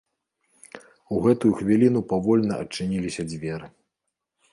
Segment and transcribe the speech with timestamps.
[1.15, 3.67] У гэту хвіліну павольна адчыніліся дзверы.